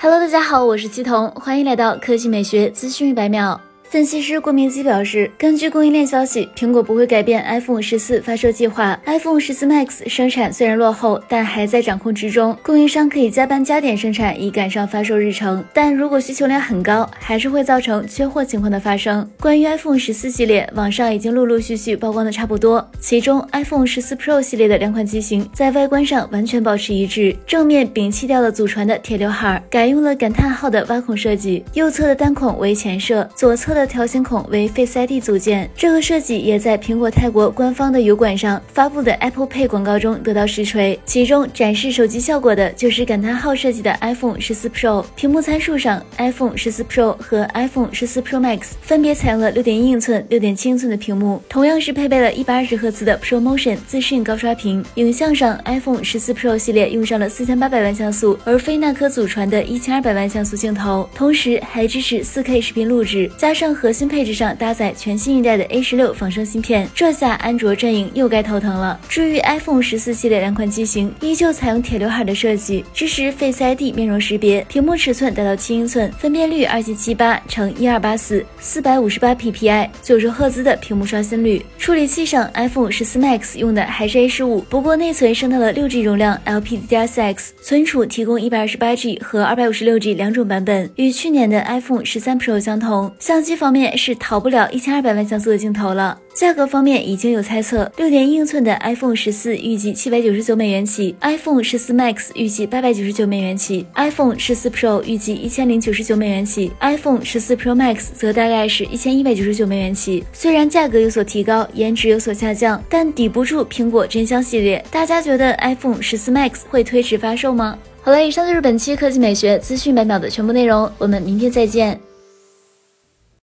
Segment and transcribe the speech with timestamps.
[0.00, 3.60] Hello，大家好，我是七童，欢迎来到科技美学资讯一百秒。
[3.90, 9.00] 分析师郭明基表示，根据供应链消息，苹果不会改变 iPhone 十四发售计划。
[9.06, 15.64] iPhone 十四 Max 生产虽然落后，但还在掌控之中，供应商可以加班加点生产，以赶上发售日程。
[15.72, 19.26] 但如果需求量很高，还是会造成缺货情况的发生。
[19.40, 22.86] 关于 iPhone 十四系列，网上已经陆陆续续曝光的差不多。
[23.00, 33.77] 其中，iPhone 十四 Pro 系列的两款机型在外观上完全保持一致，正面摒弃掉了祖传的铁刘海，改用了感叹号的挖孔设计，右侧的单孔为前摄，左侧。
[33.78, 40.98] 的条形孔为 Face ID 组件，这个设计也在苹果泰国官方的油管上发布的 Apple Pay 广告中得到实锤。
[41.04, 45.04] 其中展示手机效果的就是感叹号设计的 iPhone 十四 Pro。
[45.14, 54.84] 屏幕参数上，iPhone 十四 Pro 和 iPhone 十四 Pro Max 分别采用了六点一英寸、六点七英寸的屏幕，同样是配备了一百二十赫兹的 ProMotion 自适应高刷屏。
[54.96, 68.98] 影像上，iPhone 十四 Pro 系列用上了四千八百万像素，而非那颗祖传的一千二百万像素镜头，同时还支持四 K 视频录制，加上核心配置上搭载全新一代的 A 十六仿生芯片，这下安卓阵营又该头疼了。
[69.08, 81.64] 至于 iPhone 十四系列两款机型，依旧采用铁刘海的设计，支持 Face ID 面容识别，屏幕尺寸达到七英寸，分辨率二七七八乘一二八四，四百五十八 PPI，九十赫兹的屏幕刷新率。
[81.78, 92.60] 处理器上，iPhone 十四 Max 用的还是 A 十五，不过内存升到了六 G 容量 LPDDR4X，存储提供一百二十八 G 和二百五十六 G 两种版本，与去年的 iPhone 十三 Pro
[92.60, 93.10] 相同。
[93.18, 93.98] 相机方面。
[93.98, 96.18] 是逃不了一千二百万像素的镜头了。
[96.32, 110.22] 价格方面已经有猜测，六点一英寸的 iPhone 十四预计七百九十九美元起，iPhone 十四 Max 预计八百九十九美元起，iPhone 十四 Pro 预计一千零九十九美元起，iPhone 十四 Pro Max 则大概是一千一百九十九美元起。
[110.32, 114.84] 虽然价格有所提高，颜值有所下降，但抵不住苹果真香系列。
[114.92, 117.76] 大家觉得 iPhone 十四 Max 会推迟发售吗？
[118.00, 122.07] 好了，以上就是本期科技美学资讯百秒的全部内容，我们明天再见。